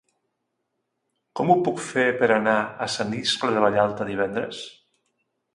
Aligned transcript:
Com 1.39 1.51
ho 1.51 1.57
puc 1.67 1.83
fer 1.89 2.07
per 2.23 2.31
anar 2.37 2.57
a 2.87 2.89
Sant 2.97 3.15
Iscle 3.21 3.53
de 3.59 3.63
Vallalta 3.67 4.09
divendres? 4.13 4.67